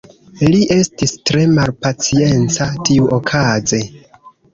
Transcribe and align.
Li 0.51 0.59
estis 0.75 1.11
tre 1.29 1.43
malpacienca 1.57 2.67
tiuokaze. 2.89 3.83